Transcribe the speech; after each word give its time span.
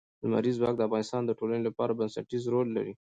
لمریز 0.23 0.55
ځواک 0.59 0.75
د 0.77 0.81
افغانستان 0.87 1.21
د 1.25 1.31
ټولنې 1.39 1.61
لپاره 1.67 1.97
بنسټيز 1.99 2.43
رول 2.53 2.67
لري. 2.77 2.93